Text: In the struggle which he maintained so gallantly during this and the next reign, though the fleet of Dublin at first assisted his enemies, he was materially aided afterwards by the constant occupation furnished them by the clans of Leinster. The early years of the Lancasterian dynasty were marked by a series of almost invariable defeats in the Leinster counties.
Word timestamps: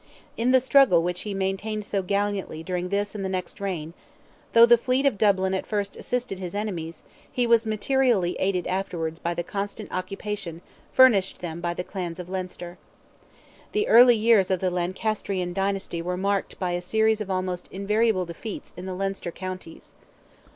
In 0.35 0.49
the 0.49 0.59
struggle 0.59 1.03
which 1.03 1.21
he 1.21 1.35
maintained 1.35 1.85
so 1.85 2.01
gallantly 2.01 2.63
during 2.63 2.89
this 2.89 3.13
and 3.13 3.23
the 3.23 3.29
next 3.29 3.61
reign, 3.61 3.93
though 4.53 4.65
the 4.65 4.75
fleet 4.75 5.05
of 5.05 5.15
Dublin 5.15 5.53
at 5.53 5.67
first 5.67 5.95
assisted 5.95 6.39
his 6.39 6.55
enemies, 6.55 7.03
he 7.31 7.45
was 7.45 7.67
materially 7.67 8.35
aided 8.39 8.65
afterwards 8.65 9.19
by 9.19 9.35
the 9.35 9.43
constant 9.43 9.91
occupation 9.91 10.61
furnished 10.91 11.41
them 11.41 11.61
by 11.61 11.75
the 11.75 11.83
clans 11.83 12.17
of 12.19 12.29
Leinster. 12.29 12.79
The 13.73 13.87
early 13.87 14.15
years 14.15 14.49
of 14.49 14.59
the 14.59 14.71
Lancasterian 14.71 15.53
dynasty 15.53 16.01
were 16.01 16.17
marked 16.17 16.57
by 16.57 16.71
a 16.71 16.81
series 16.81 17.21
of 17.21 17.29
almost 17.29 17.67
invariable 17.71 18.25
defeats 18.25 18.73
in 18.75 18.87
the 18.87 18.95
Leinster 18.95 19.29
counties. 19.31 19.93